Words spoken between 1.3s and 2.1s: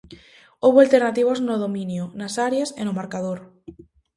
no dominio,